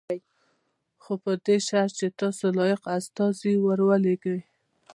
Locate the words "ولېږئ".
3.87-4.39